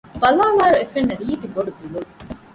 ބަލާލާއިރު 0.21 0.77
އެފެންނަ 0.81 1.13
ރީތި 1.21 1.47
ބޮޑު 1.53 1.71
ދެލޮލު 1.77 2.09